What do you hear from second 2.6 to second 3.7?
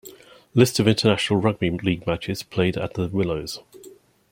at The Willows.